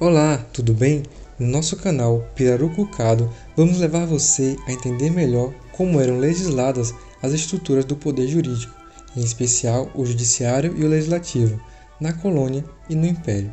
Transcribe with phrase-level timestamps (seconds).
[0.00, 1.02] Olá, tudo bem?
[1.40, 7.84] No nosso canal Pirarucucado, vamos levar você a entender melhor como eram legisladas as estruturas
[7.84, 8.72] do poder jurídico,
[9.16, 11.60] em especial o judiciário e o legislativo,
[12.00, 13.52] na colônia e no império.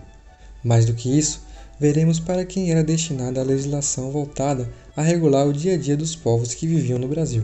[0.63, 1.41] Mais do que isso,
[1.79, 6.15] veremos para quem era destinada a legislação voltada a regular o dia a dia dos
[6.15, 7.43] povos que viviam no Brasil,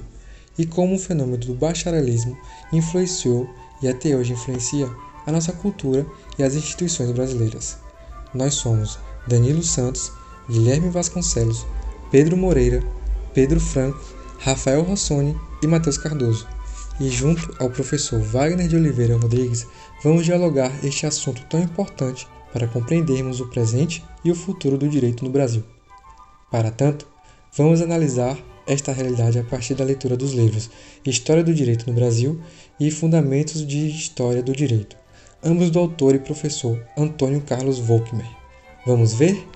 [0.60, 2.38] e como o fenômeno do bacharelismo
[2.72, 3.50] influenciou
[3.82, 4.88] e até hoje influencia
[5.26, 6.06] a nossa cultura
[6.38, 7.81] e as instituições brasileiras.
[8.34, 10.12] Nós somos Danilo Santos,
[10.50, 11.66] Guilherme Vasconcelos,
[12.10, 12.84] Pedro Moreira,
[13.34, 14.02] Pedro Franco,
[14.40, 16.48] Rafael Rossoni e Matheus Cardoso.
[17.00, 19.66] E junto ao professor Wagner de Oliveira Rodrigues,
[20.04, 25.24] vamos dialogar este assunto tão importante para compreendermos o presente e o futuro do direito
[25.24, 25.64] no Brasil.
[26.52, 27.08] Para tanto,
[27.56, 30.70] vamos analisar esta realidade a partir da leitura dos livros
[31.06, 32.40] História do Direito no Brasil
[32.80, 34.96] e Fundamentos de História do Direito,
[35.44, 38.28] ambos do autor e professor Antônio Carlos Volkmer.
[38.86, 39.48] Vamos ver?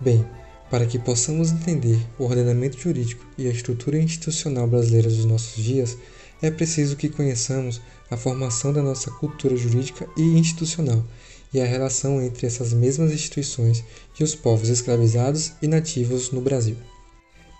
[0.00, 0.26] Bem,
[0.70, 5.96] para que possamos entender o ordenamento jurídico e a estrutura institucional brasileira dos nossos dias,
[6.40, 11.04] é preciso que conheçamos a formação da nossa cultura jurídica e institucional
[11.54, 13.84] e a relação entre essas mesmas instituições
[14.18, 16.76] e os povos escravizados e nativos no Brasil.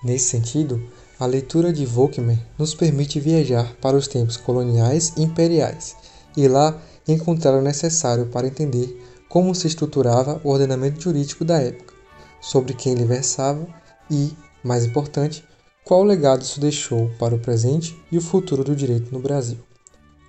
[0.02, 0.82] Nesse sentido,
[1.22, 5.94] a leitura de Volkmer nos permite viajar para os tempos coloniais e imperiais
[6.36, 11.94] e lá encontrar o necessário para entender como se estruturava o ordenamento jurídico da época,
[12.40, 13.64] sobre quem ele versava
[14.10, 15.44] e, mais importante,
[15.84, 19.58] qual legado isso deixou para o presente e o futuro do direito no Brasil.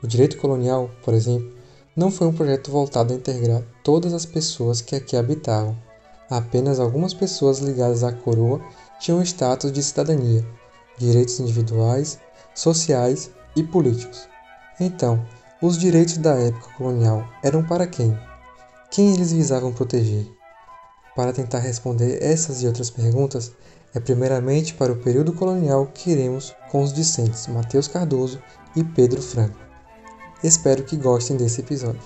[0.04, 1.52] O direito colonial, por exemplo,
[1.96, 5.76] não foi um projeto voltado a integrar todas as pessoas que aqui habitavam.
[6.30, 8.62] Apenas algumas pessoas ligadas à coroa
[9.00, 10.46] tinham status de cidadania,
[10.98, 12.20] direitos individuais,
[12.54, 14.28] sociais e políticos.
[14.80, 15.24] Então,
[15.62, 18.18] os direitos da época colonial eram para quem?
[18.92, 20.28] Quem eles visavam proteger?
[21.16, 23.52] Para tentar responder essas e outras perguntas,
[23.94, 28.42] é primeiramente para o período colonial que iremos com os discentes Mateus Cardoso
[28.76, 29.58] e Pedro Franco.
[30.44, 32.02] Espero que gostem desse episódio.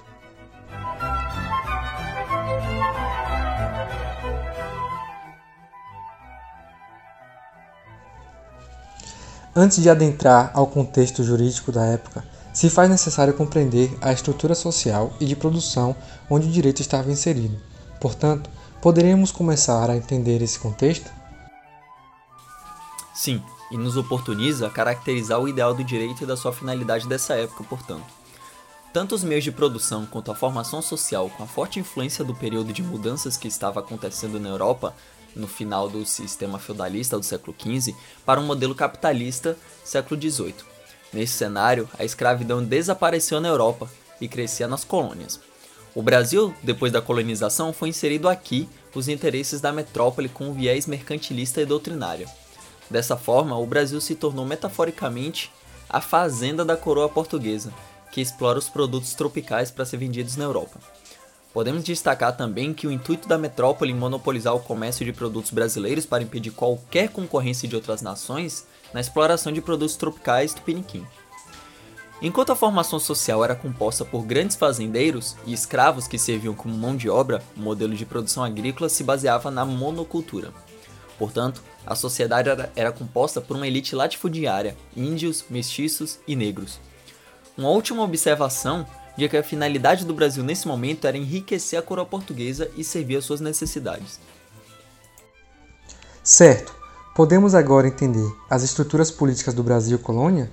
[9.59, 12.23] Antes de adentrar ao contexto jurídico da época,
[12.53, 15.95] se faz necessário compreender a estrutura social e de produção
[16.29, 17.59] onde o direito estava inserido.
[17.99, 18.51] Portanto,
[18.83, 21.09] poderíamos começar a entender esse contexto?
[23.15, 23.41] Sim,
[23.71, 28.05] e nos oportuniza caracterizar o ideal do direito e da sua finalidade dessa época, portanto.
[28.93, 32.71] Tanto os meios de produção quanto a formação social, com a forte influência do período
[32.71, 34.93] de mudanças que estava acontecendo na Europa,
[35.37, 40.55] no final do sistema feudalista do século XV, para um modelo capitalista século XVIII.
[41.13, 43.89] Nesse cenário, a escravidão desapareceu na Europa
[44.19, 45.39] e crescia nas colônias.
[45.95, 50.85] O Brasil, depois da colonização, foi inserido aqui os interesses da metrópole com um viés
[50.85, 52.27] mercantilista e doutrinário.
[52.89, 55.51] Dessa forma, o Brasil se tornou metaforicamente
[55.89, 57.73] a fazenda da coroa portuguesa,
[58.11, 60.79] que explora os produtos tropicais para ser vendidos na Europa.
[61.57, 66.05] Podemos destacar também que o intuito da metrópole em monopolizar o comércio de produtos brasileiros
[66.05, 71.03] para impedir qualquer concorrência de outras nações na exploração de produtos tropicais do Piniquim.
[72.21, 76.95] Enquanto a formação social era composta por grandes fazendeiros e escravos que serviam como mão
[76.95, 80.53] de obra, o modelo de produção agrícola se baseava na monocultura.
[81.17, 86.79] Portanto, a sociedade era, era composta por uma elite latifundiária, índios, mestiços e negros.
[87.57, 88.85] Uma última observação
[89.17, 93.17] de que a finalidade do Brasil nesse momento era enriquecer a coroa portuguesa e servir
[93.17, 94.19] às suas necessidades.
[96.23, 96.75] Certo.
[97.15, 100.51] Podemos agora entender as estruturas políticas do Brasil colônia?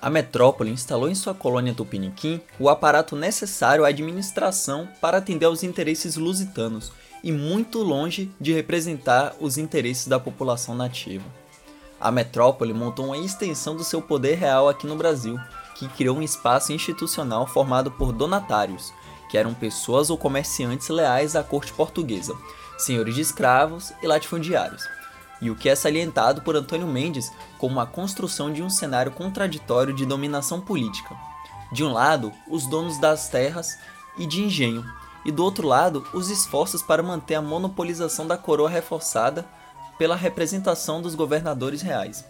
[0.00, 5.62] A metrópole instalou em sua colônia Tupiniquim o aparato necessário à administração para atender aos
[5.62, 6.92] interesses lusitanos
[7.22, 11.24] e muito longe de representar os interesses da população nativa.
[12.00, 15.36] A metrópole montou uma extensão do seu poder real aqui no Brasil,
[15.78, 18.92] que criou um espaço institucional formado por donatários,
[19.30, 22.36] que eram pessoas ou comerciantes leais à corte portuguesa,
[22.76, 24.82] senhores de escravos e latifundiários.
[25.40, 29.94] E o que é salientado por Antônio Mendes como a construção de um cenário contraditório
[29.94, 31.14] de dominação política.
[31.70, 33.78] De um lado, os donos das terras
[34.16, 34.84] e de engenho,
[35.24, 39.46] e do outro lado, os esforços para manter a monopolização da coroa reforçada
[39.96, 42.24] pela representação dos governadores reais.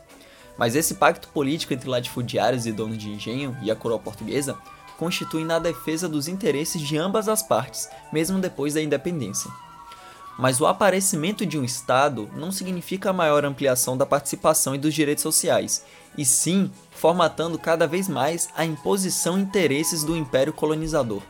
[0.58, 4.58] Mas esse pacto político entre latifundiários e donos de engenho e a coroa portuguesa
[4.98, 9.48] constitui na defesa dos interesses de ambas as partes, mesmo depois da independência.
[10.36, 15.22] Mas o aparecimento de um Estado não significa maior ampliação da participação e dos direitos
[15.22, 15.84] sociais,
[16.16, 21.22] e sim formatando cada vez mais a imposição interesses do império colonizador.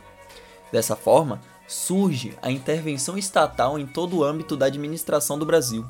[0.71, 5.85] Dessa forma, surge a intervenção estatal em todo o âmbito da administração do Brasil.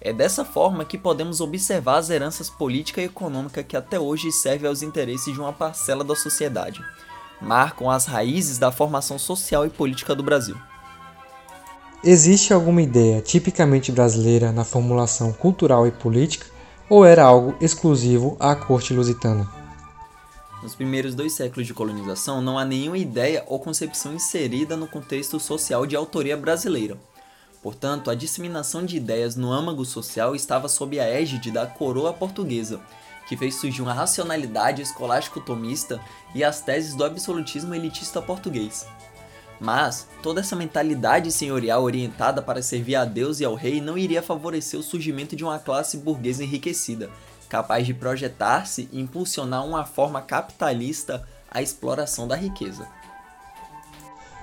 [0.00, 4.68] É dessa forma que podemos observar as heranças política e econômica que até hoje servem
[4.68, 6.80] aos interesses de uma parcela da sociedade.
[7.40, 10.56] Marcam as raízes da formação social e política do Brasil.
[12.04, 16.46] Existe alguma ideia tipicamente brasileira na formulação cultural e política
[16.88, 19.50] ou era algo exclusivo à corte lusitana?
[20.62, 25.38] Nos primeiros dois séculos de colonização, não há nenhuma ideia ou concepção inserida no contexto
[25.40, 26.96] social de autoria brasileira.
[27.66, 32.80] Portanto, a disseminação de ideias no âmago social estava sob a égide da coroa portuguesa,
[33.28, 36.00] que fez surgir uma racionalidade escolástico-tomista
[36.32, 38.86] e as teses do absolutismo elitista português.
[39.58, 44.22] Mas toda essa mentalidade senhorial orientada para servir a Deus e ao rei não iria
[44.22, 47.10] favorecer o surgimento de uma classe burguesa enriquecida,
[47.48, 52.86] capaz de projetar-se e impulsionar uma forma capitalista à exploração da riqueza.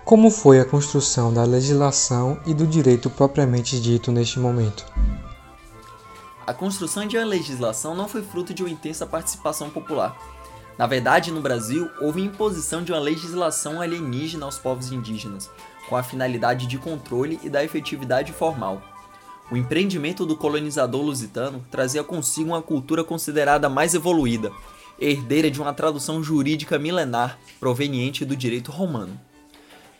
[0.05, 4.85] Como foi a construção da legislação e do direito propriamente dito neste momento?
[6.45, 10.13] A construção de uma legislação não foi fruto de uma intensa participação popular.
[10.77, 15.49] Na verdade, no Brasil, houve imposição de uma legislação alienígena aos povos indígenas,
[15.87, 18.81] com a finalidade de controle e da efetividade formal.
[19.49, 24.51] O empreendimento do colonizador lusitano trazia consigo uma cultura considerada mais evoluída,
[24.99, 29.17] herdeira de uma tradução jurídica milenar proveniente do direito romano.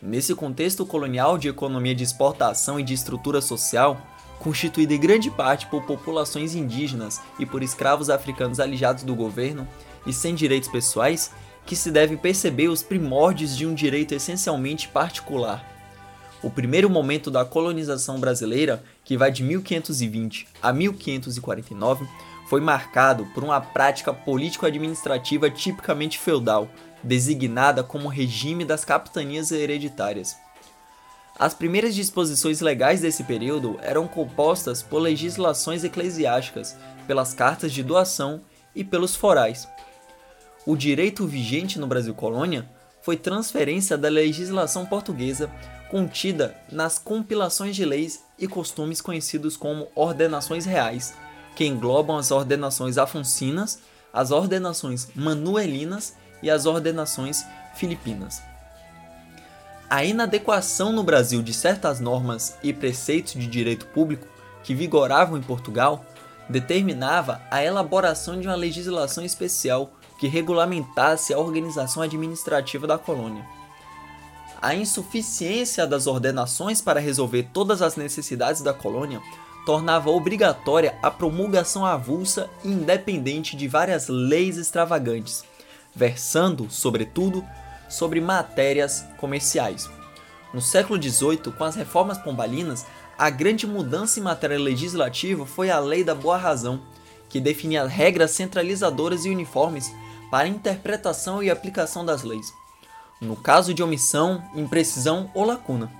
[0.05, 4.05] Nesse contexto colonial de economia de exportação e de estrutura social,
[4.37, 9.65] constituída em grande parte por populações indígenas e por escravos africanos alijados do governo
[10.05, 11.31] e sem direitos pessoais,
[11.65, 15.73] que se deve perceber os primórdios de um direito essencialmente particular,
[16.43, 22.05] o primeiro momento da colonização brasileira, que vai de 1520 a 1549,
[22.49, 26.67] foi marcado por uma prática político-administrativa tipicamente feudal,
[27.03, 30.37] designada como regime das capitanias hereditárias.
[31.37, 36.77] As primeiras disposições legais desse período eram compostas por legislações eclesiásticas,
[37.07, 38.41] pelas cartas de doação
[38.75, 39.67] e pelos forais.
[40.65, 42.69] O direito vigente no Brasil colônia
[43.01, 45.51] foi transferência da legislação portuguesa
[45.91, 51.13] contida nas compilações de leis e costumes conhecidos como ordenações reais,
[51.55, 53.79] que englobam as ordenações afoncinas,
[54.11, 57.43] as ordenações manuelinas e as ordenações
[57.73, 58.43] filipinas.
[59.89, 64.27] A inadequação no Brasil de certas normas e preceitos de direito público
[64.63, 66.05] que vigoravam em Portugal
[66.47, 73.43] determinava a elaboração de uma legislação especial que regulamentasse a organização administrativa da colônia
[74.63, 79.21] a insuficiência das ordenações para resolver todas as necessidades da colônia
[79.65, 85.43] tornava obrigatória a promulgação avulsa e independente de várias leis extravagantes,
[85.95, 87.45] versando, sobretudo,
[87.89, 89.89] sobre matérias comerciais.
[90.53, 92.85] No século XVIII, com as reformas pombalinas,
[93.17, 96.81] a grande mudança em matéria legislativa foi a Lei da Boa Razão,
[97.29, 99.91] que definia regras centralizadoras e uniformes
[100.29, 102.53] para a interpretação e aplicação das leis
[103.23, 105.91] no caso de omissão, imprecisão ou lacuna.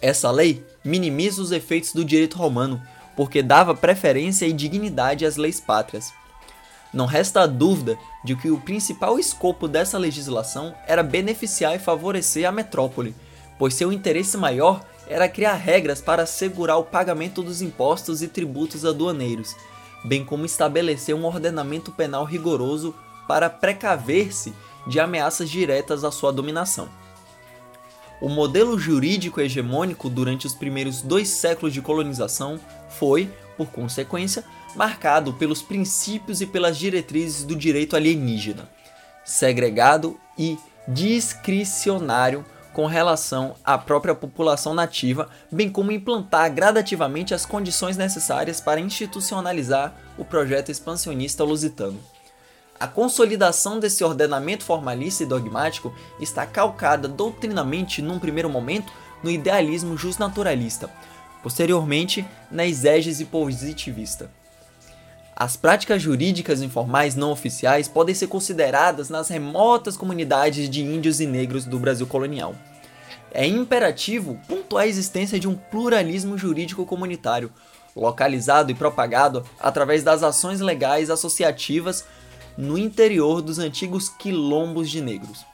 [0.00, 2.80] Essa lei minimiza os efeitos do direito romano,
[3.16, 6.12] porque dava preferência e dignidade às leis pátrias.
[6.92, 7.98] Não resta dúvida
[8.28, 13.14] de que o principal escopo dessa legislação era beneficiar e favorecer a metrópole,
[13.58, 18.84] pois seu interesse maior era criar regras para assegurar o pagamento dos impostos e tributos
[18.84, 19.56] aduaneiros,
[20.04, 22.94] bem como estabelecer um ordenamento penal rigoroso
[23.26, 24.52] para precaver-se
[24.86, 26.86] de ameaças diretas à sua dominação.
[28.20, 34.44] O modelo jurídico hegemônico durante os primeiros dois séculos de colonização foi, por consequência,
[34.74, 38.68] marcado pelos princípios e pelas diretrizes do direito alienígena,
[39.24, 47.96] segregado e discricionário com relação à própria população nativa, bem como implantar gradativamente as condições
[47.96, 51.98] necessárias para institucionalizar o projeto expansionista lusitano.
[52.78, 58.92] A consolidação desse ordenamento formalista e dogmático está calcada doutrinamente, num primeiro momento,
[59.24, 60.88] no idealismo justnaturalista,
[61.42, 64.30] posteriormente na exégese positivista.
[65.40, 71.26] As práticas jurídicas informais não oficiais podem ser consideradas nas remotas comunidades de índios e
[71.26, 72.56] negros do Brasil colonial.
[73.30, 77.52] É imperativo pontuar a existência de um pluralismo jurídico comunitário,
[77.94, 82.04] localizado e propagado através das ações legais associativas
[82.56, 85.46] no interior dos antigos quilombos de negros.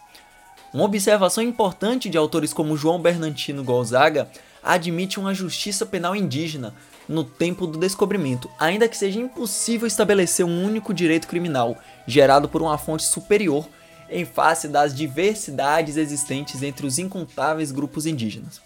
[0.72, 4.30] Uma observação importante de autores como João Bernardino Gonzaga
[4.62, 6.74] admite uma justiça penal indígena
[7.08, 12.62] no tempo do descobrimento, ainda que seja impossível estabelecer um único direito criminal gerado por
[12.62, 13.68] uma fonte superior
[14.08, 18.60] em face das diversidades existentes entre os incontáveis grupos indígenas.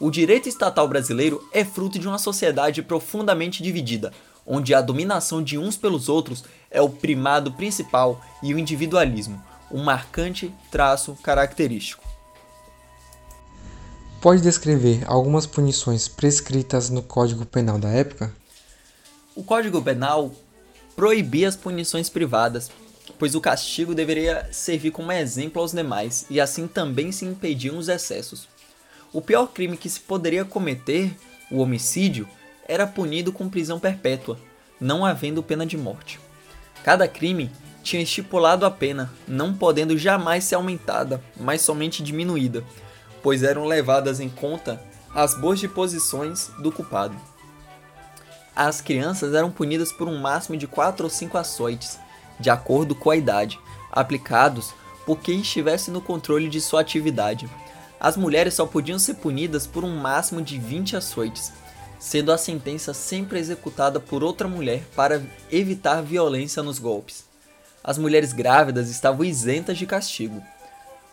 [0.00, 4.12] O direito estatal brasileiro é fruto de uma sociedade profundamente dividida,
[4.46, 9.82] onde a dominação de uns pelos outros é o primado principal e o individualismo, um
[9.82, 12.01] marcante traço característico.
[14.22, 18.32] Pode descrever algumas punições prescritas no Código Penal da época?
[19.34, 20.30] O Código Penal
[20.94, 22.70] proibia as punições privadas,
[23.18, 27.88] pois o castigo deveria servir como exemplo aos demais e assim também se impediam os
[27.88, 28.46] excessos.
[29.12, 31.12] O pior crime que se poderia cometer,
[31.50, 32.28] o homicídio,
[32.68, 34.38] era punido com prisão perpétua,
[34.80, 36.20] não havendo pena de morte.
[36.84, 37.50] Cada crime
[37.82, 42.62] tinha estipulado a pena, não podendo jamais ser aumentada, mas somente diminuída,
[43.22, 44.82] pois eram levadas em conta
[45.14, 47.16] as boas disposições do culpado.
[48.54, 51.98] As crianças eram punidas por um máximo de 4 ou 5 açoites,
[52.38, 53.58] de acordo com a idade,
[53.90, 54.74] aplicados
[55.06, 57.48] por quem estivesse no controle de sua atividade.
[57.98, 61.52] As mulheres só podiam ser punidas por um máximo de 20 açoites,
[61.98, 67.24] sendo a sentença sempre executada por outra mulher para evitar violência nos golpes.
[67.82, 70.42] As mulheres grávidas estavam isentas de castigo.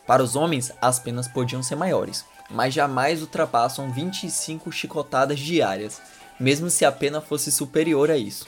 [0.10, 6.02] Para os homens, as penas podiam ser maiores, mas jamais ultrapassam 25 chicotadas diárias,
[6.40, 8.48] mesmo se a pena fosse superior a isso.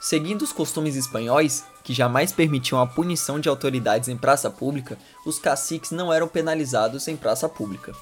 [0.00, 5.40] Seguindo os costumes espanhóis, que jamais permitiam a punição de autoridades em praça pública, os
[5.40, 7.92] caciques não eram penalizados em praça pública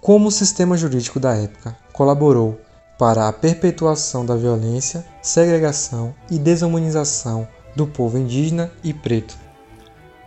[0.00, 2.58] como o sistema jurídico da época colaborou
[2.98, 7.46] para a perpetuação da violência, segregação e desumanização
[7.76, 9.36] do povo indígena e preto.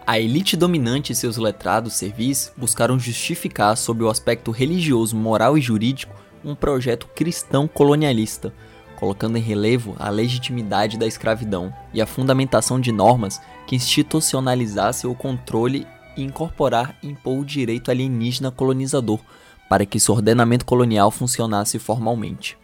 [0.05, 5.62] A elite dominante e seus letrados servis buscaram justificar, sob o aspecto religioso, moral e
[5.62, 8.53] jurídico, um projeto cristão colonialista,
[9.00, 15.15] colocando em relevo a legitimidade da escravidão e a fundamentação de normas que institucionalizassem o
[15.15, 19.22] controle e incorporar e impor o direito alienígena colonizador
[19.69, 22.57] para que seu ordenamento colonial funcionasse formalmente.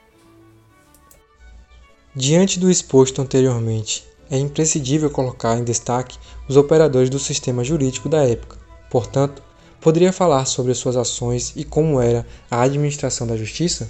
[2.14, 6.18] Diante do exposto anteriormente, é imprescindível colocar em destaque
[6.48, 8.58] os operadores do sistema jurídico da época.
[8.90, 9.42] Portanto,
[9.82, 13.90] poderia falar sobre suas ações e como era a administração da justiça?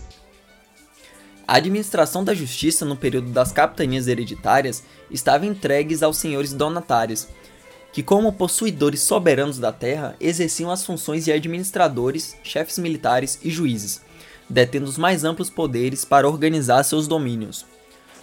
[1.48, 7.28] A administração da justiça no período das capitanias hereditárias estava entregues aos senhores donatários,
[7.92, 14.02] que, como possuidores soberanos da terra, exerciam as funções de administradores, chefes militares e juízes,
[14.48, 17.66] detendo os mais amplos poderes para organizar seus domínios.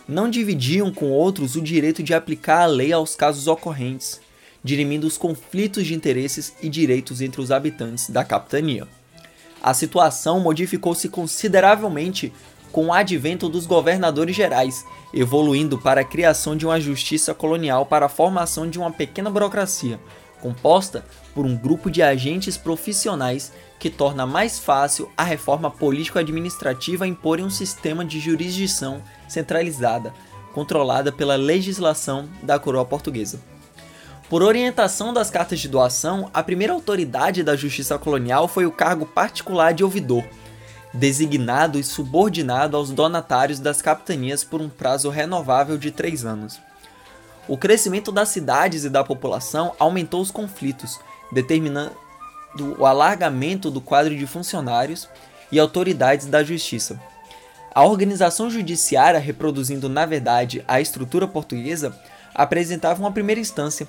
[0.09, 4.21] Não dividiam com outros o direito de aplicar a lei aos casos ocorrentes,
[4.63, 8.87] dirimindo os conflitos de interesses e direitos entre os habitantes da capitania.
[9.61, 12.33] A situação modificou-se consideravelmente
[12.71, 18.07] com o advento dos governadores gerais, evoluindo para a criação de uma justiça colonial para
[18.07, 19.99] a formação de uma pequena burocracia,
[20.41, 27.41] composta por um grupo de agentes profissionais que torna mais fácil a reforma político-administrativa impor
[27.41, 30.15] um sistema de jurisdição centralizada,
[30.53, 33.41] controlada pela legislação da coroa portuguesa.
[34.29, 39.07] Por orientação das cartas de doação, a primeira autoridade da justiça colonial foi o cargo
[39.07, 40.25] particular de ouvidor,
[40.93, 46.59] designado e subordinado aos donatários das capitanias por um prazo renovável de três anos.
[47.49, 50.99] O crescimento das cidades e da população aumentou os conflitos,
[51.31, 51.93] determinando
[52.79, 55.09] o alargamento do quadro de funcionários
[55.53, 57.01] e autoridades da justiça.
[57.73, 61.95] A organização judiciária, reproduzindo na verdade a estrutura portuguesa,
[62.35, 63.87] apresentava uma primeira instância,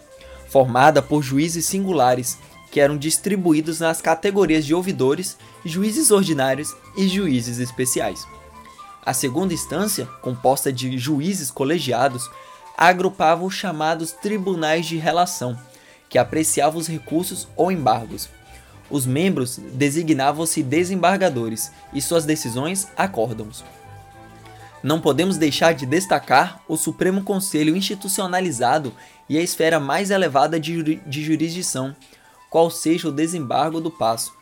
[0.49, 2.37] formada por juízes singulares
[2.69, 8.27] que eram distribuídos nas categorias de ouvidores, juízes ordinários e juízes especiais.
[9.05, 12.29] A segunda instância, composta de juízes colegiados,
[12.77, 15.57] agrupava os chamados tribunais de relação,
[16.07, 18.29] que apreciavam os recursos ou embargos.
[18.89, 23.65] Os membros designavam-se desembargadores e suas decisões acórdãos.
[24.84, 28.93] Não podemos deixar de destacar o Supremo Conselho institucionalizado
[29.27, 31.96] e a esfera mais elevada de, de jurisdição,
[32.50, 34.34] qual seja o desembargo do passo.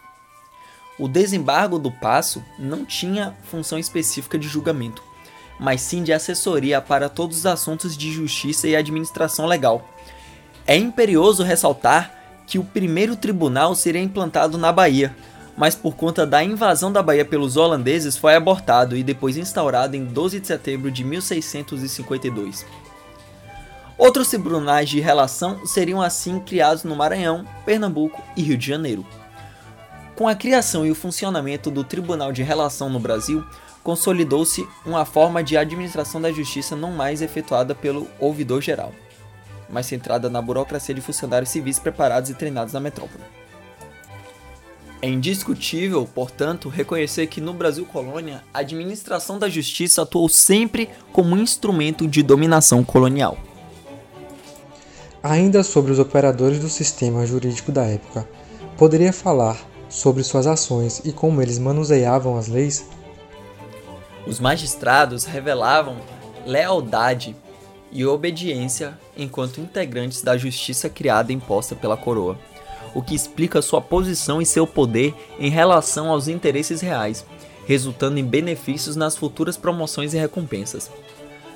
[1.00, 5.01] O desembargo do passo não tinha função específica de julgamento,
[5.60, 9.90] mas sim de assessoria para todos os assuntos de justiça e administração legal.
[10.68, 12.12] É imperioso ressaltar
[12.48, 15.16] que o primeiro tribunal seria implantado na Bahia,
[15.58, 20.06] mas por conta da invasão da Bahia pelos holandeses foi abortado e depois instaurado em
[20.06, 22.66] 12 de setembro de 1652.
[23.98, 29.06] Outros tribunais de relação seriam assim criados no Maranhão, Pernambuco e Rio de Janeiro.
[30.16, 33.46] Com a criação e o funcionamento do Tribunal de Relação no Brasil,
[33.86, 38.92] consolidou-se uma forma de administração da justiça não mais efetuada pelo ouvidor geral,
[39.70, 43.24] mas centrada na burocracia de funcionários civis preparados e treinados na metrópole.
[45.04, 51.38] É indiscutível, portanto, reconhecer que no Brasil colônia, a administração da justiça atuou sempre como
[51.38, 53.38] instrumento de dominação colonial.
[55.22, 58.27] Ainda sobre os operadores do sistema jurídico da época,
[58.80, 62.95] poderia falar sobre suas ações e como eles manuseavam as leis?
[64.27, 65.98] Os magistrados revelavam
[66.46, 67.36] lealdade
[67.91, 72.38] e obediência enquanto integrantes da justiça criada e imposta pela coroa,
[72.94, 77.25] o que explica sua posição e seu poder em relação aos interesses reais,
[77.65, 80.89] resultando em benefícios nas futuras promoções e recompensas.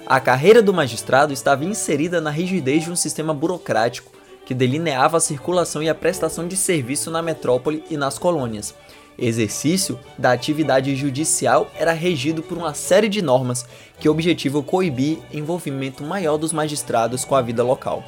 [0.06, 4.12] A carreira do magistrado estava inserida na rigidez de um sistema burocrático
[4.46, 8.74] que delineava a circulação e a prestação de serviço na metrópole e nas colônias,
[9.22, 13.66] exercício da atividade judicial era regido por uma série de normas
[14.00, 18.04] que objetivam coibir envolvimento maior dos magistrados com a vida local.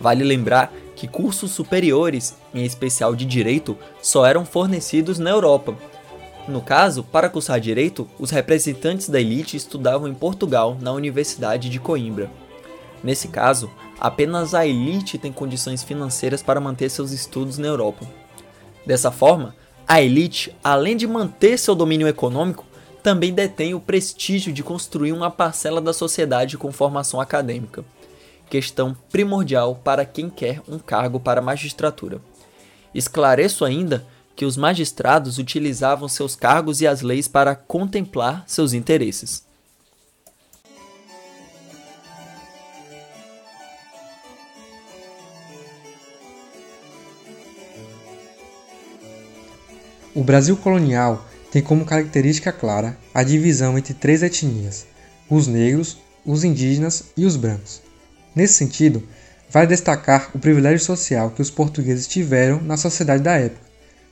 [0.00, 5.74] Vale lembrar que cursos superiores, em especial de direito, só eram fornecidos na Europa.
[6.48, 11.78] No caso, para cursar direito, os representantes da elite estudavam em Portugal, na Universidade de
[11.78, 12.30] Coimbra.
[13.02, 18.06] Nesse caso, apenas a elite tem condições financeiras para manter seus estudos na Europa.
[18.84, 19.54] Dessa forma,
[19.92, 22.64] a elite, além de manter seu domínio econômico,
[23.02, 27.84] também detém o prestígio de construir uma parcela da sociedade com formação acadêmica,
[28.48, 32.20] questão primordial para quem quer um cargo para a magistratura.
[32.94, 34.06] Esclareço ainda
[34.36, 39.44] que os magistrados utilizavam seus cargos e as leis para contemplar seus interesses.
[50.12, 54.84] O Brasil colonial tem como característica clara a divisão entre três etnias:
[55.28, 57.80] os negros, os indígenas e os brancos.
[58.34, 59.04] Nesse sentido,
[59.48, 63.64] vale destacar o privilégio social que os portugueses tiveram na sociedade da época,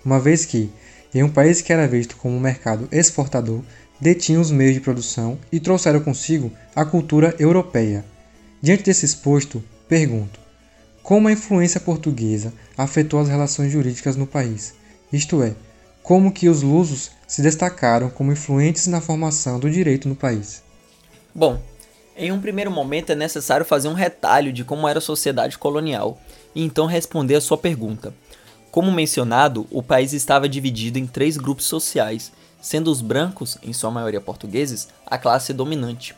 [0.05, 0.71] uma vez que,
[1.13, 3.65] em um país que era visto como um mercado exportador,
[4.01, 8.05] detinham os meios de produção e trouxeram consigo a cultura europeia.
[8.63, 10.39] Diante desse exposto, pergunto:
[11.03, 14.75] como a influência portuguesa afetou as relações jurídicas no país?
[15.13, 15.55] Isto é,
[16.09, 20.62] como que os lusos se destacaram como influentes na formação do direito no país.
[21.35, 21.61] Bom,
[22.16, 26.18] em um primeiro momento é necessário fazer um retalho de como era a sociedade colonial
[26.55, 28.14] e então responder a sua pergunta.
[28.71, 33.90] Como mencionado, o país estava dividido em três grupos sociais, sendo os brancos, em sua
[33.90, 36.14] maioria portugueses, a classe dominante.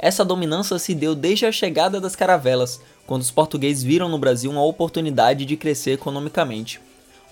[0.00, 4.50] Essa dominância se deu desde a chegada das caravelas, quando os portugueses viram no Brasil
[4.50, 6.80] uma oportunidade de crescer economicamente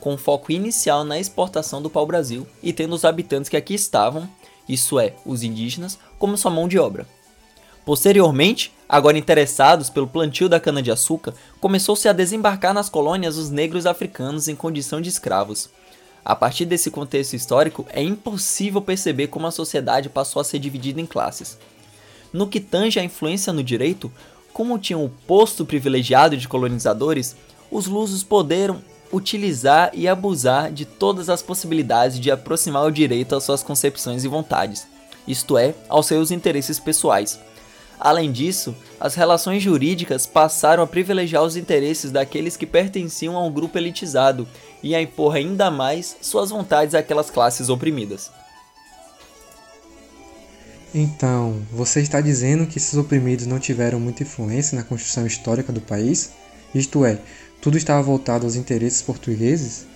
[0.01, 4.29] com foco inicial na exportação do pau-brasil e tendo os habitantes que aqui estavam,
[4.69, 7.07] isso é, os indígenas, como sua mão de obra.
[7.85, 14.49] Posteriormente, agora interessados pelo plantio da cana-de-açúcar, começou-se a desembarcar nas colônias os negros africanos
[14.49, 15.71] em condição de escravos.
[16.25, 21.01] A partir desse contexto histórico, é impossível perceber como a sociedade passou a ser dividida
[21.01, 21.57] em classes.
[22.33, 24.11] No que tange à influência no direito,
[24.53, 27.37] como tinham o posto privilegiado de colonizadores,
[27.71, 33.45] os lusos poderam utilizar e abusar de todas as possibilidades de aproximar o direito às
[33.45, 34.87] suas concepções e vontades,
[35.27, 37.39] isto é, aos seus interesses pessoais.
[37.99, 43.51] Além disso, as relações jurídicas passaram a privilegiar os interesses daqueles que pertenciam a um
[43.51, 44.47] grupo elitizado
[44.83, 48.31] e a impor ainda mais suas vontades àquelas classes oprimidas.
[50.95, 55.81] Então, você está dizendo que esses oprimidos não tiveram muita influência na construção histórica do
[55.81, 56.33] país?
[56.75, 57.19] Isto é,
[57.61, 59.87] tudo estava voltado aos interesses portugueses?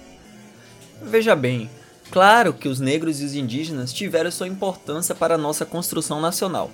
[1.02, 1.70] Veja bem,
[2.10, 6.70] claro que os negros e os indígenas tiveram sua importância para a nossa construção nacional.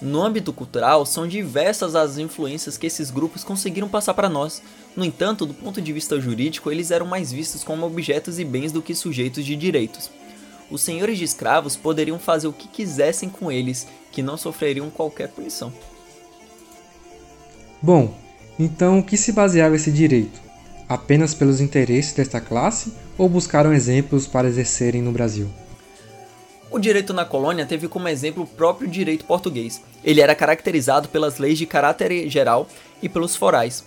[0.00, 4.62] No âmbito cultural, são diversas as influências que esses grupos conseguiram passar para nós.
[4.94, 8.72] No entanto, do ponto de vista jurídico, eles eram mais vistos como objetos e bens
[8.72, 10.10] do que sujeitos de direitos.
[10.70, 15.28] Os senhores de escravos poderiam fazer o que quisessem com eles, que não sofreriam qualquer
[15.28, 15.72] punição.
[17.80, 18.14] Bom,
[18.58, 20.40] então, o que se baseava esse direito?
[20.88, 25.48] Apenas pelos interesses desta classe ou buscaram exemplos para exercerem no Brasil?
[26.70, 29.82] O direito na colônia teve como exemplo o próprio direito português.
[30.02, 32.68] Ele era caracterizado pelas leis de caráter geral
[33.02, 33.84] e pelos forais.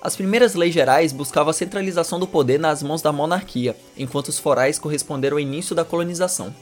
[0.00, 4.38] As primeiras leis gerais buscavam a centralização do poder nas mãos da monarquia, enquanto os
[4.38, 6.52] forais corresponderam ao início da colonização.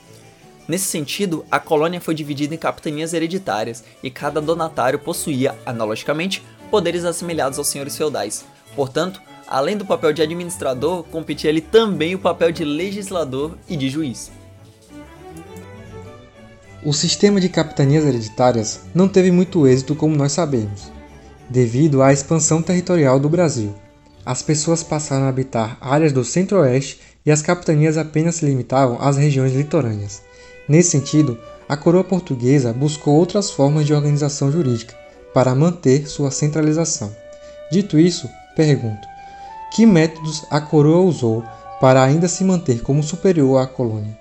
[0.69, 7.05] Nesse sentido, a colônia foi dividida em capitanias hereditárias e cada donatário possuía, analogicamente, poderes
[7.05, 8.45] assemelhados aos senhores feudais.
[8.75, 13.91] Portanto, além do papel de administrador, competia ele também o papel de legislador e de
[13.91, 14.31] juiz.
[16.83, 20.91] O sistema de capitanias hereditárias não teve muito êxito, como nós sabemos,
[21.49, 23.75] devido à expansão territorial do Brasil.
[24.25, 29.17] As pessoas passaram a habitar áreas do centro-oeste e as capitanias apenas se limitavam às
[29.17, 30.23] regiões litorâneas.
[30.67, 35.00] Nesse sentido, a coroa portuguesa buscou outras formas de organização jurídica
[35.33, 37.15] para manter sua centralização.
[37.71, 39.07] Dito isso, pergunto:
[39.73, 41.45] que métodos a coroa usou
[41.81, 44.19] para ainda se manter como superior à colônia?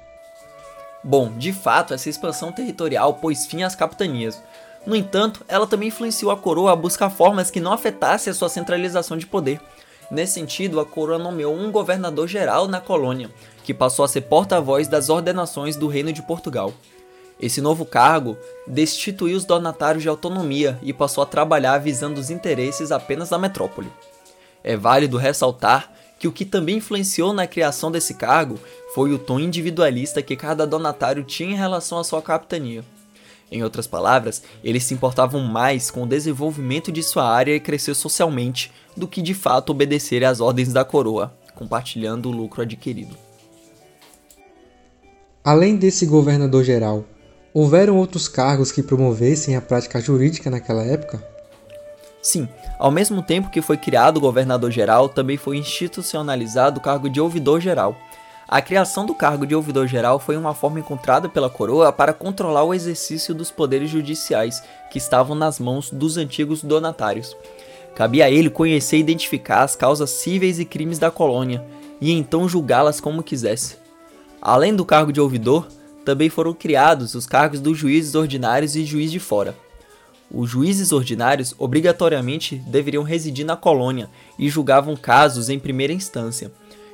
[1.04, 4.42] Bom, de fato, essa expansão territorial pôs fim às capitanias.
[4.86, 8.50] No entanto, ela também influenciou a coroa a buscar formas que não afetassem a sua
[8.50, 9.60] centralização de poder.
[10.12, 13.30] Nesse sentido, a coroa nomeou um governador-geral na colônia,
[13.64, 16.74] que passou a ser porta-voz das ordenações do Reino de Portugal.
[17.40, 22.92] Esse novo cargo destituiu os donatários de autonomia e passou a trabalhar visando os interesses
[22.92, 23.90] apenas da metrópole.
[24.62, 28.60] É válido ressaltar que o que também influenciou na criação desse cargo
[28.94, 32.84] foi o tom individualista que cada donatário tinha em relação à sua capitania.
[33.50, 37.96] Em outras palavras, eles se importavam mais com o desenvolvimento de sua área e crescer
[37.96, 43.18] socialmente do que de fato obedecer às ordens da coroa, compartilhando o lucro adquirido.
[45.44, 47.06] Além desse governador geral,
[47.54, 51.24] houveram outros cargos que promovessem a prática jurídica naquela época?
[52.22, 57.20] Sim, ao mesmo tempo que foi criado o governador-geral, também foi institucionalizado o cargo de
[57.22, 57.96] ouvidor-geral.
[58.48, 62.74] A criação do cargo de ouvidor-geral foi uma forma encontrada pela coroa para controlar o
[62.74, 67.38] exercício dos poderes judiciais que estavam nas mãos dos antigos donatários.
[67.96, 71.64] Cabia a ele conhecer e identificar as causas cíveis e crimes da colônia,
[72.02, 73.78] e então julgá-las como quisesse.
[74.42, 75.68] Além do cargo de ouvidor,
[76.10, 79.56] também foram criados os cargos dos juízes ordinários e juiz de fora.
[80.34, 86.52] Os juízes ordinários obrigatoriamente deveriam residir na colônia e julgavam casos em primeira instância.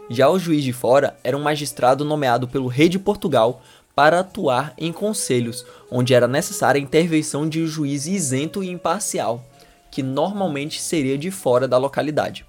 [0.09, 3.61] Já o juiz de fora era um magistrado nomeado pelo rei de Portugal
[3.95, 9.45] para atuar em conselhos, onde era necessária a intervenção de um juiz isento e imparcial,
[9.89, 12.45] que normalmente seria de fora da localidade.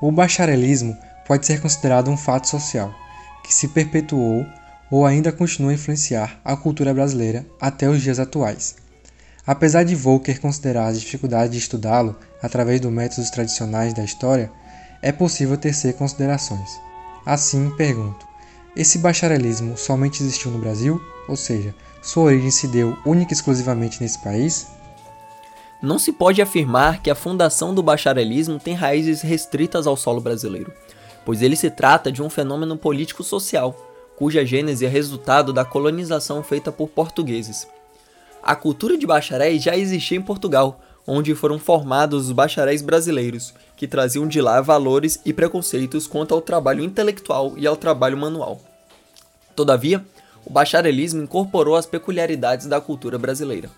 [0.00, 2.94] O bacharelismo pode ser considerado um fato social
[3.42, 4.46] que se perpetuou
[4.90, 8.76] ou ainda continua a influenciar a cultura brasileira até os dias atuais.
[9.46, 14.50] Apesar de Volcker considerar as dificuldades de estudá-lo através dos métodos tradicionais da história,
[15.02, 16.80] é possível tecer considerações.
[17.24, 18.26] Assim, pergunto:
[18.76, 21.00] esse bacharelismo somente existiu no Brasil?
[21.28, 24.66] Ou seja, sua origem se deu única e exclusivamente nesse país?
[25.80, 30.72] Não se pode afirmar que a fundação do bacharelismo tem raízes restritas ao solo brasileiro,
[31.24, 33.76] pois ele se trata de um fenômeno político-social,
[34.16, 37.68] cuja gênese é resultado da colonização feita por portugueses.
[38.42, 43.86] A cultura de bacharéis já existia em Portugal, onde foram formados os bacharéis brasileiros, que
[43.86, 48.60] traziam de lá valores e preconceitos quanto ao trabalho intelectual e ao trabalho manual.
[49.54, 50.04] Todavia,
[50.44, 53.70] o bacharelismo incorporou as peculiaridades da cultura brasileira.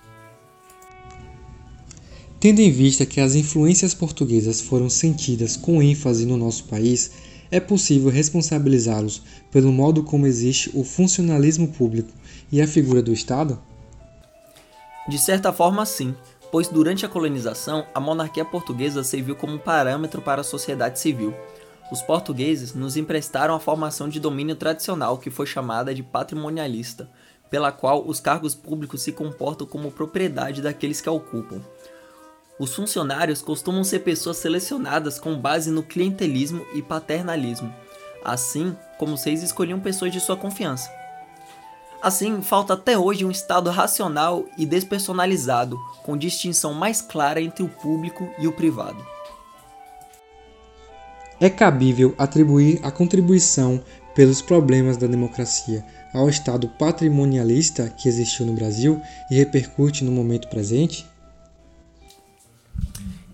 [2.40, 7.10] Tendo em vista que as influências portuguesas foram sentidas com ênfase no nosso país,
[7.50, 12.10] é possível responsabilizá-los pelo modo como existe o funcionalismo público
[12.50, 13.60] e a figura do Estado?
[15.06, 16.14] De certa forma, sim,
[16.50, 21.34] pois durante a colonização, a monarquia portuguesa serviu como parâmetro para a sociedade civil.
[21.92, 27.10] Os portugueses nos emprestaram a formação de domínio tradicional que foi chamada de patrimonialista,
[27.50, 31.60] pela qual os cargos públicos se comportam como propriedade daqueles que a ocupam.
[32.60, 37.74] Os funcionários costumam ser pessoas selecionadas com base no clientelismo e paternalismo,
[38.22, 40.90] assim como vocês escolhiam pessoas de sua confiança.
[42.02, 47.68] Assim, falta até hoje um Estado racional e despersonalizado, com distinção mais clara entre o
[47.68, 49.02] público e o privado.
[51.40, 53.82] É cabível atribuir a contribuição
[54.14, 60.46] pelos problemas da democracia ao Estado patrimonialista que existiu no Brasil e repercute no momento
[60.48, 61.09] presente?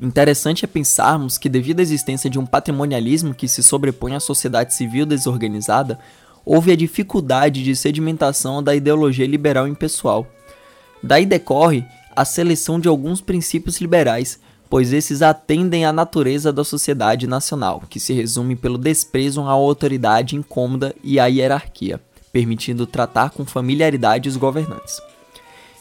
[0.01, 4.75] Interessante é pensarmos que, devido à existência de um patrimonialismo que se sobrepõe à sociedade
[4.75, 5.99] civil desorganizada,
[6.45, 10.27] houve a dificuldade de sedimentação da ideologia liberal impessoal.
[11.03, 17.27] Daí decorre a seleção de alguns princípios liberais, pois esses atendem à natureza da sociedade
[17.27, 22.01] nacional, que se resume pelo desprezo à autoridade incômoda e à hierarquia,
[22.33, 25.01] permitindo tratar com familiaridade os governantes.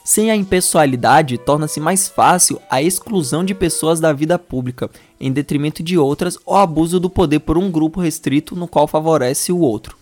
[0.05, 4.87] Sem a impessoalidade, torna-se mais fácil a exclusão de pessoas da vida pública,
[5.19, 9.51] em detrimento de outras, ou abuso do poder por um grupo restrito no qual favorece
[9.51, 9.97] o outro.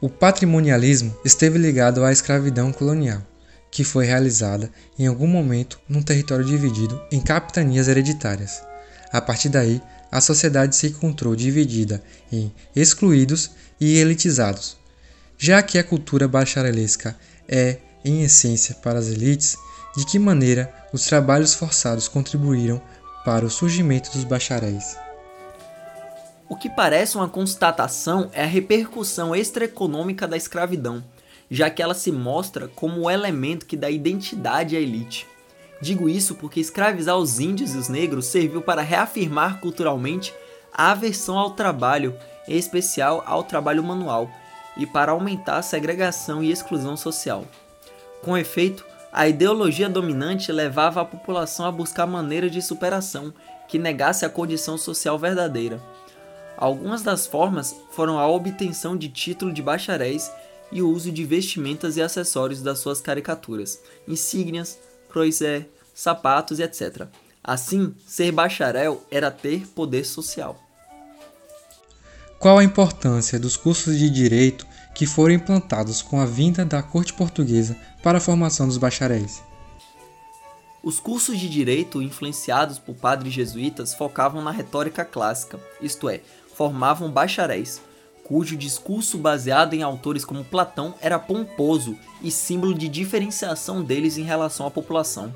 [0.00, 3.20] O patrimonialismo esteve ligado à escravidão colonial,
[3.70, 8.62] que foi realizada em algum momento num território dividido em capitanias hereditárias.
[9.12, 14.78] A partir daí, a sociedade se encontrou dividida em excluídos e elitizados.
[15.36, 17.14] Já que a cultura bacharelesca
[17.48, 19.56] é, em essência, para as elites,
[19.96, 22.80] de que maneira os trabalhos forçados contribuíram
[23.24, 24.96] para o surgimento dos bacharéis?
[26.48, 31.02] O que parece uma constatação é a repercussão extraeconômica da escravidão,
[31.50, 35.26] já que ela se mostra como o elemento que dá identidade à elite.
[35.80, 40.34] Digo isso porque escravizar os índios e os negros serviu para reafirmar culturalmente
[40.72, 42.14] a aversão ao trabalho,
[42.48, 44.30] em especial ao trabalho manual,
[44.76, 47.44] e para aumentar a segregação e exclusão social.
[48.22, 53.32] Com efeito, a ideologia dominante levava a população a buscar maneiras de superação
[53.68, 55.80] que negasse a condição social verdadeira.
[56.56, 60.30] Algumas das formas foram a obtenção de título de bacharéis
[60.70, 64.78] e o uso de vestimentas e acessórios das suas caricaturas, insígnias,
[65.10, 67.06] croisé, sapatos e etc.
[67.42, 70.63] Assim, ser bacharel era ter poder social.
[72.38, 77.12] Qual a importância dos cursos de direito que foram implantados com a vinda da corte
[77.12, 79.42] portuguesa para a formação dos bacharéis?
[80.82, 86.20] Os cursos de direito influenciados por padres jesuítas focavam na retórica clássica, isto é,
[86.54, 87.80] formavam bacharéis,
[88.22, 94.24] cujo discurso baseado em autores como Platão era pomposo e símbolo de diferenciação deles em
[94.24, 95.32] relação à população.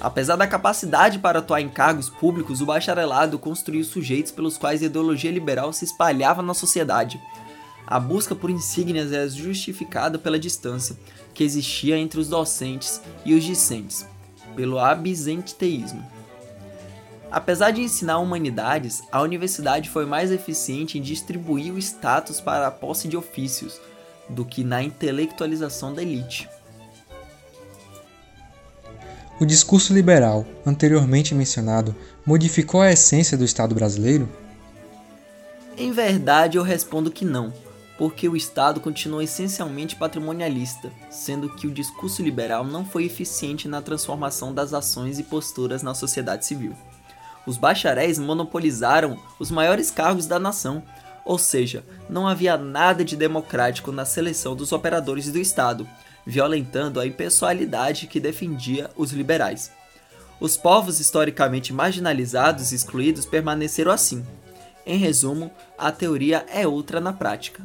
[0.00, 4.86] Apesar da capacidade para atuar em cargos públicos, o bacharelado construiu sujeitos pelos quais a
[4.86, 7.20] ideologia liberal se espalhava na sociedade.
[7.84, 10.96] A busca por insígnias é justificada pela distância
[11.34, 14.06] que existia entre os docentes e os discentes,
[14.54, 16.06] pelo absenteísmo.
[17.30, 22.70] Apesar de ensinar humanidades, a universidade foi mais eficiente em distribuir o status para a
[22.70, 23.80] posse de ofícios
[24.28, 26.48] do que na intelectualização da elite.
[29.40, 31.94] O discurso liberal, anteriormente mencionado,
[32.26, 34.28] modificou a essência do Estado brasileiro?
[35.76, 37.52] Em verdade, eu respondo que não,
[37.96, 43.80] porque o Estado continuou essencialmente patrimonialista, sendo que o discurso liberal não foi eficiente na
[43.80, 46.74] transformação das ações e posturas na sociedade civil
[47.48, 50.82] os bacharéis monopolizaram os maiores cargos da nação,
[51.24, 55.88] ou seja, não havia nada de democrático na seleção dos operadores do Estado,
[56.28, 59.72] violentando a impessoalidade que defendia os liberais.
[60.38, 64.22] Os povos historicamente marginalizados e excluídos permaneceram assim.
[64.84, 67.64] Em resumo, a teoria é outra na prática.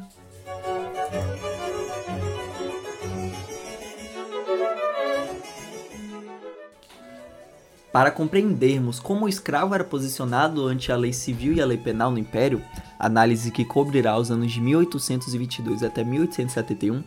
[7.92, 12.10] Para compreendermos como o escravo era posicionado ante a lei civil e a lei penal
[12.10, 12.64] no Império,
[12.98, 17.04] análise que cobrirá os anos de 1822 até 1871,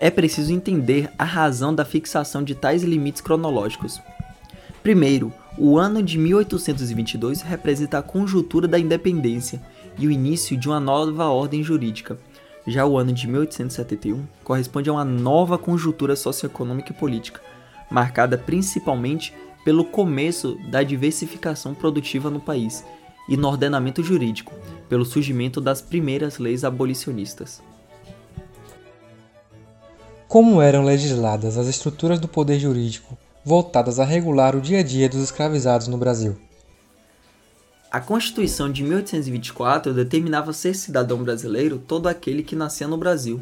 [0.00, 4.00] é preciso entender a razão da fixação de tais limites cronológicos.
[4.82, 9.62] Primeiro, o ano de 1822 representa a conjuntura da independência
[9.98, 12.18] e o início de uma nova ordem jurídica.
[12.66, 17.40] Já o ano de 1871 corresponde a uma nova conjuntura socioeconômica e política,
[17.90, 19.32] marcada principalmente
[19.64, 22.84] pelo começo da diversificação produtiva no país
[23.28, 24.52] e no ordenamento jurídico,
[24.88, 27.62] pelo surgimento das primeiras leis abolicionistas.
[30.28, 35.08] Como eram legisladas as estruturas do poder jurídico voltadas a regular o dia a dia
[35.08, 36.36] dos escravizados no Brasil?
[37.92, 43.40] A Constituição de 1824 determinava ser cidadão brasileiro todo aquele que nascia no Brasil,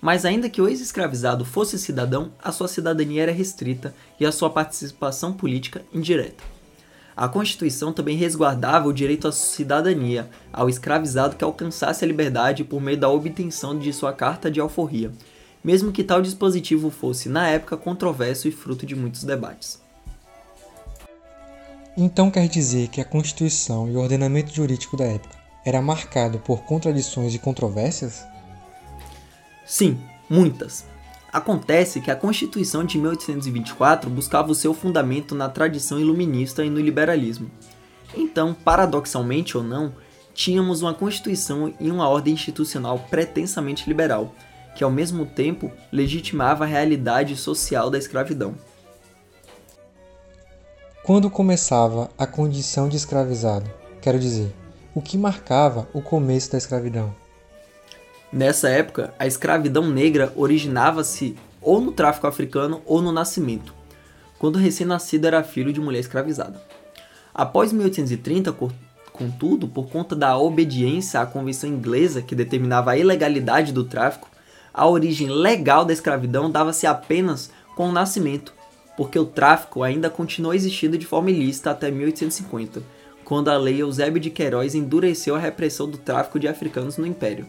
[0.00, 4.50] mas ainda que o ex-escravizado fosse cidadão, a sua cidadania era restrita e a sua
[4.50, 6.44] participação política indireta.
[7.16, 12.80] A Constituição também resguardava o direito à cidadania ao escravizado que alcançasse a liberdade por
[12.80, 15.10] meio da obtenção de sua carta de alforria,
[15.62, 19.80] mesmo que tal dispositivo fosse, na época, controverso e fruto de muitos debates.
[21.96, 26.62] Então quer dizer que a Constituição e o ordenamento jurídico da época era marcado por
[26.62, 28.24] contradições e controvérsias?
[29.66, 30.84] Sim, muitas.
[31.32, 36.80] Acontece que a Constituição de 1824 buscava o seu fundamento na tradição iluminista e no
[36.80, 37.50] liberalismo.
[38.16, 39.94] Então, paradoxalmente ou não,
[40.34, 44.34] tínhamos uma Constituição e uma ordem institucional pretensamente liberal,
[44.74, 48.54] que ao mesmo tempo legitimava a realidade social da escravidão.
[51.02, 54.54] Quando começava a condição de escravizado, quero dizer,
[54.94, 57.14] o que marcava o começo da escravidão?
[58.32, 63.74] Nessa época, a escravidão negra originava-se ou no tráfico africano ou no nascimento,
[64.38, 66.62] quando o recém-nascido era filho de mulher escravizada.
[67.34, 68.54] Após 1830,
[69.12, 74.28] contudo, por conta da obediência à Convenção Inglesa que determinava a ilegalidade do tráfico,
[74.72, 78.52] a origem legal da escravidão dava-se apenas com o nascimento,
[78.96, 82.82] porque o tráfico ainda continuou existindo de forma ilícita até 1850,
[83.24, 87.46] quando a lei Eusébio de Queiroz endureceu a repressão do tráfico de africanos no Império.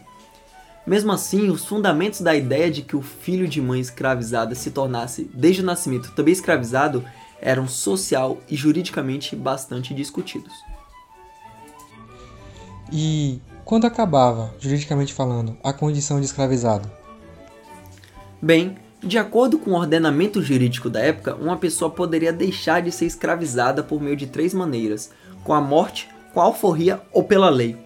[0.86, 5.30] Mesmo assim, os fundamentos da ideia de que o filho de mãe escravizada se tornasse,
[5.32, 7.04] desde o nascimento, também escravizado
[7.40, 10.52] eram social e juridicamente bastante discutidos.
[12.92, 16.90] E quando acabava, juridicamente falando, a condição de escravizado?
[18.44, 23.06] Bem, de acordo com o ordenamento jurídico da época, uma pessoa poderia deixar de ser
[23.06, 25.12] escravizada por meio de três maneiras:
[25.44, 27.76] com a morte, com a alforria ou pela lei.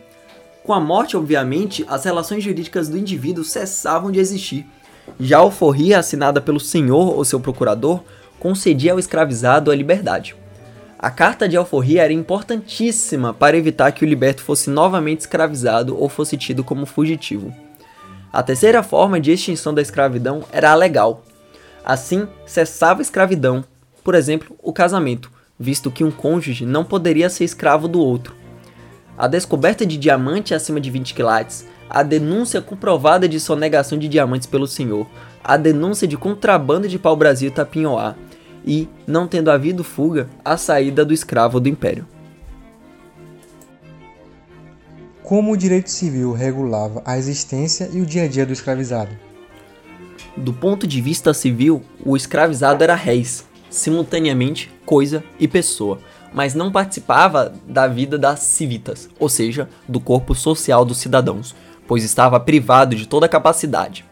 [0.65, 4.65] Com a morte, obviamente, as relações jurídicas do indivíduo cessavam de existir.
[5.21, 8.03] Já a alforria, assinada pelo senhor ou seu procurador,
[8.41, 10.35] concedia ao escravizado a liberdade.
[10.99, 16.09] A carta de alforria era importantíssima para evitar que o liberto fosse novamente escravizado ou
[16.09, 17.55] fosse tido como fugitivo.
[18.37, 21.25] A terceira forma de extinção da escravidão era a legal.
[21.83, 23.65] Assim, cessava a escravidão,
[24.05, 28.35] por exemplo, o casamento, visto que um cônjuge não poderia ser escravo do outro
[29.19, 34.47] a descoberta de diamante acima de 20 quilates, a denúncia comprovada de sonegação de diamantes
[34.47, 35.07] pelo senhor,
[35.43, 38.15] a denúncia de contrabando de pau-brasil Tapinhoá
[38.65, 42.07] e, não tendo havido fuga, a saída do escravo do império.
[45.27, 49.11] Como o direito civil regulava a existência e o dia a dia do escravizado?
[50.37, 55.99] Do ponto de vista civil, o escravizado era réis, simultaneamente coisa e pessoa,
[56.33, 61.57] mas não participava da vida das civitas, ou seja, do corpo social dos cidadãos,
[61.89, 64.05] pois estava privado de toda capacidade.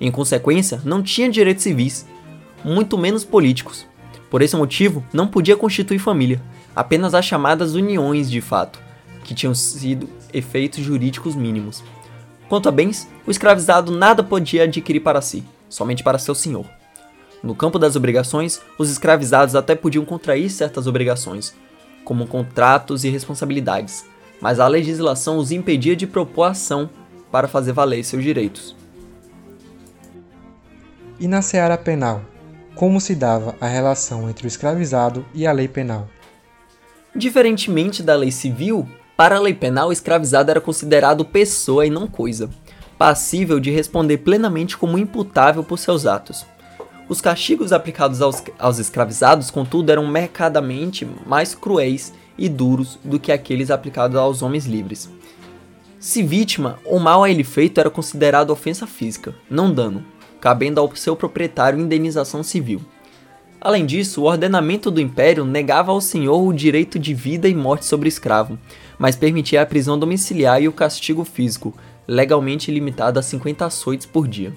[0.00, 2.06] Em consequência, não tinha direitos civis,
[2.64, 3.86] muito menos políticos.
[4.30, 6.40] Por esse motivo, não podia constituir família,
[6.74, 8.80] apenas as chamadas uniões de fato,
[9.22, 11.82] que tinham sido efeitos jurídicos mínimos.
[12.48, 16.66] Quanto a bens, o escravizado nada podia adquirir para si, somente para seu senhor.
[17.42, 21.54] No campo das obrigações, os escravizados até podiam contrair certas obrigações,
[22.04, 24.04] como contratos e responsabilidades,
[24.40, 26.88] mas a legislação os impedia de propor ação
[27.30, 28.76] para fazer valer seus direitos.
[31.18, 32.22] E na seara penal,
[32.74, 36.08] como se dava a relação entre o escravizado e a lei penal?
[37.14, 42.06] Diferentemente da lei civil, para a lei penal, o escravizado era considerado pessoa e não
[42.06, 42.50] coisa,
[42.98, 46.44] passível de responder plenamente como imputável por seus atos.
[47.08, 53.30] Os castigos aplicados aos, aos escravizados, contudo, eram mercadamente mais cruéis e duros do que
[53.30, 55.10] aqueles aplicados aos homens livres.
[56.00, 60.04] Se vítima, o mal a ele feito era considerado ofensa física, não dano,
[60.40, 62.80] cabendo ao seu proprietário indenização civil.
[63.64, 67.86] Além disso, o ordenamento do império negava ao senhor o direito de vida e morte
[67.86, 68.58] sobre escravo,
[68.98, 71.74] mas permitia a prisão domiciliar e o castigo físico,
[72.06, 74.52] legalmente limitado a 50 açoites por dia.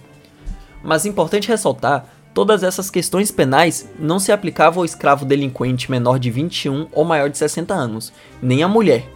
[0.84, 6.30] Mas importante ressaltar Todas essas questões penais não se aplicavam ao escravo delinquente menor de
[6.30, 9.10] 21 ou maior de 60 anos, nem à mulher,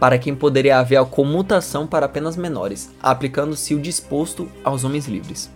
[0.00, 5.50] para quem poderia haver a comutação para apenas menores, aplicando-se o disposto aos homens livres.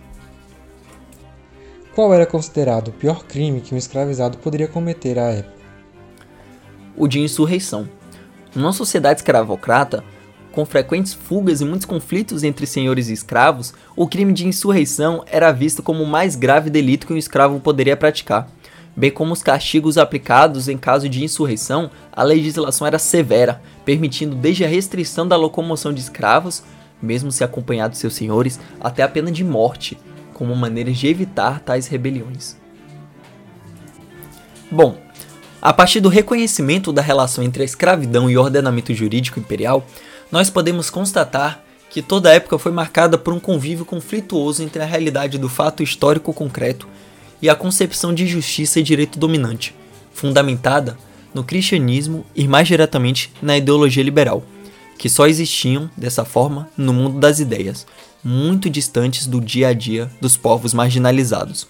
[1.95, 5.59] Qual era considerado o pior crime que um escravizado poderia cometer à época?
[6.95, 7.89] O de insurreição.
[8.53, 10.03] Numa sociedade escravocrata,
[10.51, 15.51] com frequentes fugas e muitos conflitos entre senhores e escravos, o crime de insurreição era
[15.51, 18.47] visto como o mais grave delito que um escravo poderia praticar.
[18.95, 24.63] Bem como os castigos aplicados em caso de insurreição, a legislação era severa, permitindo desde
[24.63, 26.63] a restrição da locomoção de escravos,
[27.01, 29.97] mesmo se acompanhados de seus senhores, até a pena de morte,
[30.39, 32.55] como maneiras de evitar tais rebeliões.
[34.71, 34.97] Bom,
[35.61, 39.85] a partir do reconhecimento da relação entre a escravidão e o ordenamento jurídico imperial,
[40.31, 44.85] nós podemos constatar que toda a época foi marcada por um convívio conflituoso entre a
[44.85, 46.87] realidade do fato histórico concreto
[47.41, 49.75] e a concepção de justiça e direito dominante,
[50.13, 50.97] fundamentada
[51.33, 54.41] no cristianismo e mais diretamente na ideologia liberal,
[54.97, 57.85] que só existiam, dessa forma, no mundo das ideias,
[58.23, 61.67] muito distantes do dia a dia dos povos marginalizados.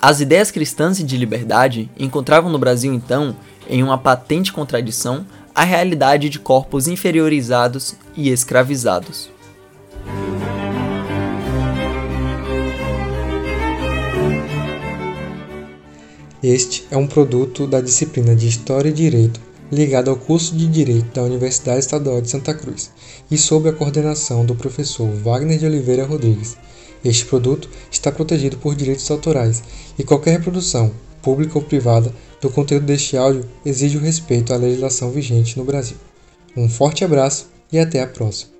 [0.00, 3.36] As ideias cristãs e de liberdade encontravam no Brasil então
[3.68, 9.30] em uma patente contradição a realidade de corpos inferiorizados e escravizados.
[16.42, 21.14] Este é um produto da disciplina de História e Direito ligado ao curso de Direito
[21.14, 22.90] da Universidade Estadual de Santa Cruz
[23.30, 26.56] e sob a coordenação do professor Wagner de Oliveira Rodrigues.
[27.04, 29.62] Este produto está protegido por direitos autorais
[29.98, 30.92] e qualquer reprodução,
[31.22, 35.96] pública ou privada, do conteúdo deste áudio exige o respeito à legislação vigente no Brasil.
[36.56, 38.55] Um forte abraço e até a próxima.